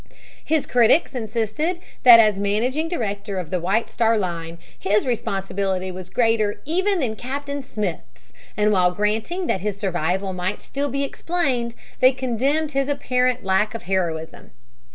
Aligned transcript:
His 0.43 0.65
critics 0.65 1.13
insisted 1.13 1.79
that 2.01 2.19
as 2.19 2.39
managing 2.39 2.87
director 2.89 3.37
of 3.37 3.51
the 3.51 3.59
White 3.59 3.87
Star 3.87 4.17
Line 4.17 4.57
his 4.79 5.05
responsibility 5.05 5.91
was 5.91 6.09
greater 6.09 6.59
even 6.65 7.01
than 7.01 7.15
Captain 7.15 7.61
Smith's, 7.61 8.31
and 8.57 8.71
while 8.71 8.89
granting 8.89 9.45
that 9.45 9.59
his 9.59 9.77
survival 9.77 10.33
might 10.33 10.63
still 10.63 10.89
be 10.89 11.03
explained, 11.03 11.75
they 11.99 12.13
condemned 12.13 12.71
his 12.71 12.89
apparent 12.89 13.43
lack 13.43 13.75
of 13.75 13.83
heroism. 13.83 14.49